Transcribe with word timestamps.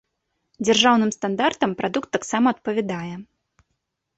Дзяржаўным 0.65 1.11
стандартам 1.17 1.75
прадукт 1.81 2.09
таксама 2.17 2.47
адпавядае. 2.57 3.15